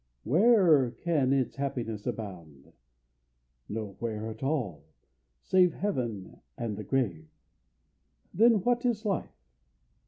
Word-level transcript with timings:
where 0.23 0.89
can 0.89 1.31
its 1.31 1.57
happiness 1.57 2.07
abound? 2.07 2.73
No 3.69 3.97
where 3.99 4.31
at 4.31 4.41
all, 4.41 4.83
save 5.43 5.73
heaven, 5.75 6.39
and 6.57 6.75
the 6.75 6.83
grave. 6.83 7.27
Then 8.33 8.63
what 8.63 8.83
is 8.83 9.05
Life? 9.05 9.45